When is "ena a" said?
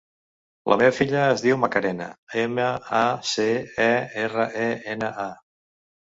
4.95-5.27